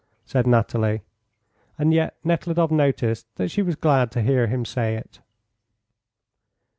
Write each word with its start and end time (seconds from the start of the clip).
said 0.25 0.47
Nathalie. 0.47 1.01
And 1.77 1.93
yet 1.93 2.17
Nekhludoff 2.23 2.71
noticed 2.71 3.27
that 3.35 3.51
she 3.51 3.61
was 3.61 3.75
glad 3.75 4.09
to 4.13 4.23
hear 4.23 4.47
him 4.47 4.65
say 4.65 4.95
it. 4.95 5.19